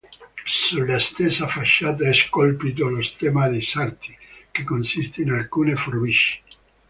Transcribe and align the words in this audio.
Sulla 0.45 0.97
stessa 0.97 1.45
facciata 1.45 2.09
è 2.09 2.13
scolpito 2.15 2.89
lo 2.89 3.03
stemma 3.03 3.47
dei 3.49 3.61
sarti, 3.61 4.17
che 4.49 4.63
consiste 4.63 5.21
in 5.21 5.29
alcune 5.29 5.75
forbici. 5.75 6.41